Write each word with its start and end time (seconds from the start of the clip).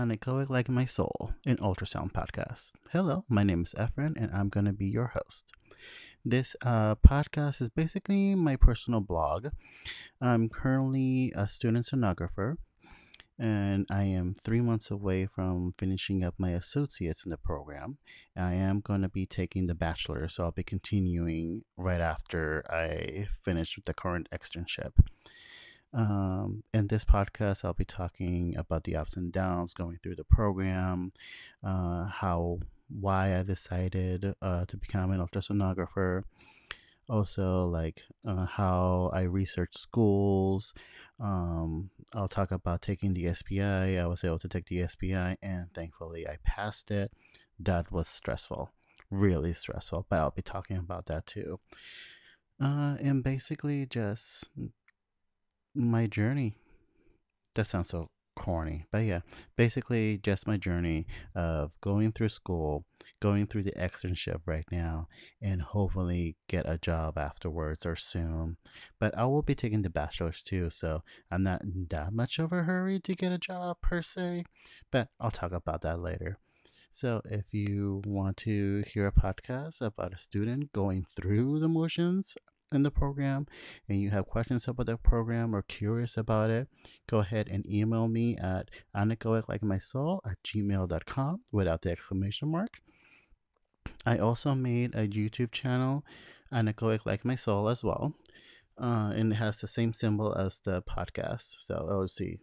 Anechoic 0.00 0.48
Like 0.48 0.70
My 0.70 0.86
Soul, 0.86 1.34
an 1.44 1.58
ultrasound 1.58 2.12
podcast. 2.12 2.72
Hello, 2.90 3.26
my 3.28 3.42
name 3.42 3.60
is 3.60 3.74
Efren, 3.74 4.16
and 4.16 4.30
I'm 4.32 4.48
going 4.48 4.64
to 4.64 4.72
be 4.72 4.86
your 4.86 5.08
host. 5.08 5.52
This 6.24 6.56
uh, 6.62 6.94
podcast 6.94 7.60
is 7.60 7.68
basically 7.68 8.34
my 8.34 8.56
personal 8.56 9.00
blog. 9.00 9.48
I'm 10.18 10.48
currently 10.48 11.34
a 11.36 11.46
student 11.46 11.84
sonographer, 11.84 12.56
and 13.38 13.84
I 13.90 14.04
am 14.04 14.34
three 14.42 14.62
months 14.62 14.90
away 14.90 15.26
from 15.26 15.74
finishing 15.76 16.24
up 16.24 16.36
my 16.38 16.52
associates 16.52 17.26
in 17.26 17.30
the 17.30 17.36
program. 17.36 17.98
I 18.34 18.54
am 18.54 18.80
going 18.80 19.02
to 19.02 19.10
be 19.10 19.26
taking 19.26 19.66
the 19.66 19.74
bachelor, 19.74 20.28
so 20.28 20.44
I'll 20.44 20.50
be 20.50 20.62
continuing 20.62 21.64
right 21.76 22.00
after 22.00 22.64
I 22.70 23.28
finish 23.44 23.76
with 23.76 23.84
the 23.84 23.92
current 23.92 24.30
externship. 24.32 24.92
Um, 25.92 26.62
in 26.72 26.86
this 26.86 27.04
podcast, 27.04 27.64
I'll 27.64 27.72
be 27.72 27.84
talking 27.84 28.54
about 28.56 28.84
the 28.84 28.96
ups 28.96 29.16
and 29.16 29.32
downs 29.32 29.74
going 29.74 29.98
through 30.02 30.16
the 30.16 30.24
program, 30.24 31.12
uh, 31.64 32.06
how, 32.06 32.60
why 32.88 33.38
I 33.38 33.42
decided 33.42 34.34
uh, 34.40 34.64
to 34.66 34.76
become 34.76 35.10
an 35.10 35.20
ultrasonographer, 35.20 36.24
also 37.08 37.64
like 37.66 38.02
uh, 38.26 38.46
how 38.46 39.10
I 39.12 39.22
research 39.22 39.76
schools. 39.76 40.72
Um, 41.18 41.90
I'll 42.14 42.28
talk 42.28 42.52
about 42.52 42.82
taking 42.82 43.12
the 43.12 43.34
SPI. 43.34 43.98
I 43.98 44.06
was 44.06 44.24
able 44.24 44.38
to 44.38 44.48
take 44.48 44.66
the 44.66 44.86
SPI, 44.86 45.36
and 45.42 45.74
thankfully, 45.74 46.26
I 46.26 46.36
passed 46.44 46.90
it. 46.90 47.12
That 47.58 47.90
was 47.90 48.08
stressful, 48.08 48.70
really 49.10 49.52
stressful, 49.52 50.06
but 50.08 50.20
I'll 50.20 50.30
be 50.30 50.42
talking 50.42 50.76
about 50.76 51.06
that 51.06 51.26
too. 51.26 51.58
Uh, 52.62 52.96
and 53.00 53.24
basically, 53.24 53.86
just 53.86 54.50
my 55.74 56.06
journey. 56.06 56.56
That 57.54 57.66
sounds 57.66 57.88
so 57.88 58.08
corny, 58.36 58.86
but 58.90 58.98
yeah, 59.04 59.20
basically 59.56 60.18
just 60.18 60.46
my 60.46 60.56
journey 60.56 61.06
of 61.34 61.78
going 61.80 62.12
through 62.12 62.28
school, 62.28 62.84
going 63.20 63.46
through 63.46 63.64
the 63.64 63.72
externship 63.72 64.40
right 64.46 64.64
now, 64.70 65.08
and 65.42 65.60
hopefully 65.60 66.36
get 66.48 66.68
a 66.68 66.78
job 66.78 67.18
afterwards 67.18 67.84
or 67.84 67.96
soon. 67.96 68.56
But 68.98 69.16
I 69.16 69.26
will 69.26 69.42
be 69.42 69.54
taking 69.54 69.82
the 69.82 69.90
bachelor's 69.90 70.42
too, 70.42 70.70
so 70.70 71.02
I'm 71.30 71.42
not 71.42 71.62
that 71.90 72.12
much 72.12 72.38
of 72.38 72.52
a 72.52 72.62
hurry 72.62 72.98
to 73.00 73.14
get 73.14 73.32
a 73.32 73.38
job 73.38 73.76
per 73.82 74.00
se, 74.00 74.44
but 74.90 75.08
I'll 75.20 75.30
talk 75.30 75.52
about 75.52 75.82
that 75.82 76.00
later. 76.00 76.38
So, 76.92 77.22
if 77.24 77.54
you 77.54 78.02
want 78.04 78.36
to 78.38 78.82
hear 78.92 79.06
a 79.06 79.12
podcast 79.12 79.80
about 79.80 80.12
a 80.12 80.18
student 80.18 80.72
going 80.72 81.04
through 81.04 81.60
the 81.60 81.68
motions 81.68 82.36
in 82.72 82.82
the 82.82 82.90
program 82.90 83.46
and 83.88 84.00
you 84.00 84.10
have 84.10 84.26
questions 84.26 84.68
about 84.68 84.86
the 84.86 84.96
program 84.96 85.54
or 85.54 85.62
curious 85.62 86.16
about 86.16 86.50
it, 86.50 86.68
go 87.08 87.18
ahead 87.18 87.48
and 87.48 87.66
email 87.66 88.08
me 88.08 88.36
at 88.36 88.70
anechoic 88.96 89.48
at 89.48 90.42
gmail.com 90.42 91.40
without 91.52 91.82
the 91.82 91.90
exclamation 91.90 92.50
mark. 92.50 92.80
I 94.06 94.18
also 94.18 94.54
made 94.54 94.94
a 94.94 95.06
YouTube 95.06 95.52
channel, 95.52 96.04
Anechoic 96.52 97.04
Like 97.04 97.24
My 97.24 97.34
Soul, 97.34 97.68
as 97.68 97.84
well. 97.84 98.14
Uh, 98.80 99.12
and 99.14 99.32
it 99.32 99.36
has 99.36 99.60
the 99.60 99.66
same 99.66 99.92
symbol 99.92 100.34
as 100.34 100.60
the 100.60 100.82
podcast. 100.82 101.66
So, 101.66 101.86
oh, 101.88 102.06
see 102.06 102.38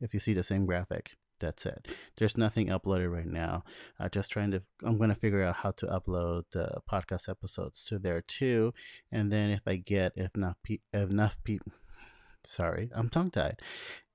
if 0.00 0.12
you 0.12 0.20
see 0.20 0.32
the 0.32 0.42
same 0.42 0.66
graphic 0.66 1.16
that's 1.38 1.66
it. 1.66 1.86
There's 2.16 2.36
nothing 2.36 2.68
uploaded 2.68 3.12
right 3.12 3.26
now. 3.26 3.64
Uh, 3.98 4.08
just 4.08 4.30
trying 4.30 4.50
to, 4.52 4.62
I'm 4.84 4.98
going 4.98 5.10
to 5.10 5.14
figure 5.14 5.42
out 5.42 5.56
how 5.56 5.72
to 5.72 5.86
upload 5.86 6.44
the 6.52 6.80
podcast 6.90 7.28
episodes 7.28 7.84
to 7.86 7.98
there 7.98 8.22
too. 8.22 8.72
And 9.10 9.32
then 9.32 9.50
if 9.50 9.62
I 9.66 9.76
get 9.76 10.12
enough, 10.16 10.56
pe- 10.62 10.78
enough 10.92 11.38
people, 11.44 11.72
sorry, 12.44 12.90
I'm 12.94 13.08
tongue 13.08 13.30
tied. 13.30 13.60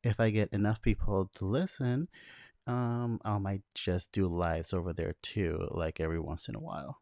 If 0.03 0.19
I 0.19 0.29
get 0.31 0.51
enough 0.51 0.81
people 0.81 1.29
to 1.35 1.45
listen, 1.45 2.07
um, 2.67 3.19
I 3.23 3.37
might 3.37 3.63
just 3.75 4.11
do 4.11 4.27
lives 4.27 4.73
over 4.73 4.93
there 4.93 5.15
too, 5.21 5.67
like 5.71 5.99
every 5.99 6.19
once 6.19 6.47
in 6.47 6.55
a 6.55 6.59
while. 6.59 7.01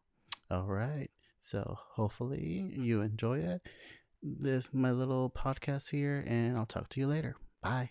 All 0.50 0.66
right. 0.66 1.10
So 1.40 1.78
hopefully 1.94 2.74
you 2.76 3.00
enjoy 3.00 3.38
it. 3.38 3.62
This 4.22 4.68
my 4.72 4.90
little 4.90 5.30
podcast 5.30 5.90
here, 5.90 6.22
and 6.26 6.58
I'll 6.58 6.66
talk 6.66 6.90
to 6.90 7.00
you 7.00 7.06
later. 7.06 7.36
Bye. 7.62 7.90